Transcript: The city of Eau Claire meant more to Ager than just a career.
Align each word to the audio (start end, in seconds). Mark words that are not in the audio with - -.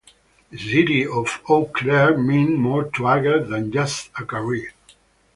The 0.49 0.57
city 0.57 1.05
of 1.05 1.41
Eau 1.47 1.65
Claire 1.65 2.17
meant 2.17 2.57
more 2.57 2.85
to 2.85 3.07
Ager 3.07 3.43
than 3.45 3.71
just 3.71 4.09
a 4.17 4.25
career. 4.25 4.71